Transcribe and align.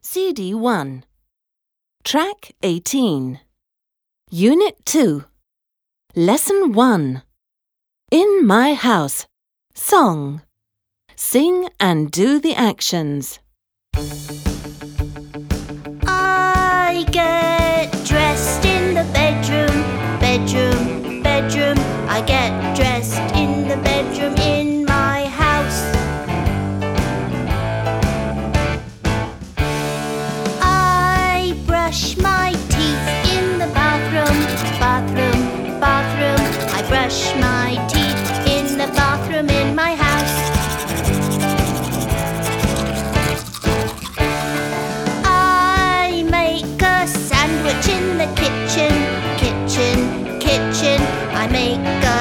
CD 0.00 0.54
1. 0.54 1.04
Track 2.04 2.52
18. 2.62 3.40
Unit 4.30 4.76
2. 4.86 5.24
Lesson 6.14 6.72
1. 6.72 7.22
In 8.12 8.46
my 8.46 8.74
house. 8.74 9.26
Song. 9.74 10.42
Sing 11.16 11.68
and 11.80 12.12
do 12.12 12.38
the 12.38 12.54
actions. 12.54 13.40
I 16.06 17.04
get 17.10 17.90
dressed 18.06 18.64
in 18.64 18.94
the 18.94 19.04
bedroom, 19.12 19.82
bedroom, 20.20 21.22
bedroom. 21.22 21.78
I 22.08 22.22
get 22.22 22.47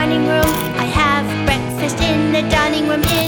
dining 0.00 0.26
room. 0.26 0.52
I 0.80 0.86
have 0.86 1.26
breakfast 1.44 2.00
in 2.00 2.32
the 2.32 2.40
dining 2.48 2.88
room. 2.88 3.19